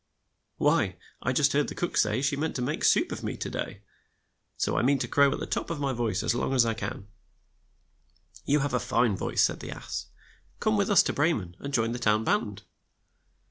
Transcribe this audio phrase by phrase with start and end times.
[0.57, 3.51] "Why, I just heard the cook say she meant to make soup of me to
[3.51, 3.83] day;
[4.57, 6.73] so I mean to crow at the top of my voice as long as I
[6.73, 7.07] can."
[8.43, 10.07] "You have a fine voice," said the ass.
[10.59, 12.63] "Come with us to Bre men, and join the town band.